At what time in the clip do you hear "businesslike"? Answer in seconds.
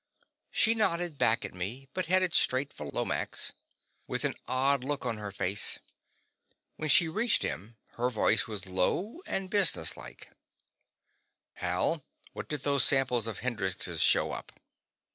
9.51-10.31